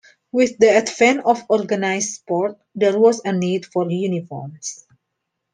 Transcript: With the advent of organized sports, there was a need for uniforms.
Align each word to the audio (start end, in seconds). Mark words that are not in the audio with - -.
With 0.31 0.57
the 0.57 0.71
advent 0.71 1.25
of 1.27 1.43
organized 1.47 2.15
sports, 2.21 2.59
there 2.73 2.97
was 2.99 3.21
a 3.23 3.33
need 3.33 3.67
for 3.67 3.87
uniforms. 3.91 4.87